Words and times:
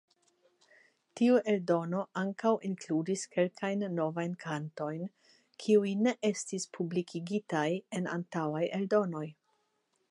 Tiu 1.19 1.35
eldono 1.51 1.99
ankaŭ 2.21 2.53
inkludis 2.69 3.25
kelkajn 3.35 3.83
novajn 3.99 4.33
kantojn 4.45 5.05
kiuj 5.65 5.93
ne 6.07 6.17
estis 6.33 6.67
publikigitaj 6.79 7.69
en 8.01 8.13
antaŭaj 8.17 8.67
eldonoj. 8.81 9.27